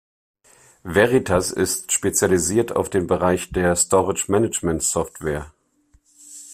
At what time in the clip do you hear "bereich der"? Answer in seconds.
3.05-3.75